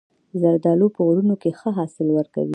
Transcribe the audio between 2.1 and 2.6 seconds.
ورکوي.